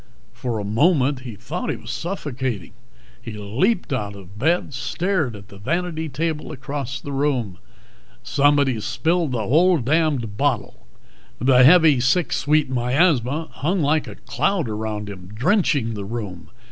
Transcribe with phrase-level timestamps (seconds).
[0.33, 2.71] For a moment he thought he was suffocating.
[3.21, 7.59] He leaped out of bed, stared at the vanity table across the room.
[8.25, 10.87] "_Somebody's spilled the whole damned bottle_"
[11.45, 16.49] The heavy sick sweet miasma hung like a cloud around him, drenching the room.